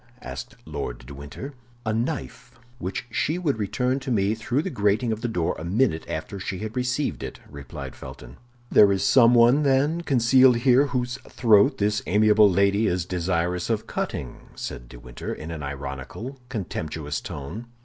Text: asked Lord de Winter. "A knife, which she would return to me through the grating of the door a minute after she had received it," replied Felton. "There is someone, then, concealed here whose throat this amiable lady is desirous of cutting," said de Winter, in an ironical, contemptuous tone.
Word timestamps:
asked 0.23 0.55
Lord 0.65 1.05
de 1.05 1.13
Winter. 1.13 1.53
"A 1.85 1.93
knife, 1.93 2.59
which 2.79 3.05
she 3.11 3.37
would 3.37 3.59
return 3.59 3.99
to 3.99 4.09
me 4.09 4.33
through 4.33 4.63
the 4.63 4.71
grating 4.71 5.11
of 5.11 5.21
the 5.21 5.27
door 5.27 5.55
a 5.59 5.63
minute 5.63 6.09
after 6.09 6.39
she 6.39 6.57
had 6.57 6.75
received 6.75 7.21
it," 7.21 7.39
replied 7.47 7.95
Felton. 7.95 8.37
"There 8.71 8.91
is 8.91 9.03
someone, 9.03 9.61
then, 9.61 10.01
concealed 10.01 10.57
here 10.57 10.87
whose 10.87 11.19
throat 11.29 11.77
this 11.77 12.01
amiable 12.07 12.49
lady 12.49 12.87
is 12.87 13.05
desirous 13.05 13.69
of 13.69 13.85
cutting," 13.85 14.49
said 14.55 14.89
de 14.89 14.99
Winter, 14.99 15.31
in 15.35 15.51
an 15.51 15.61
ironical, 15.61 16.39
contemptuous 16.49 17.21
tone. 17.21 17.67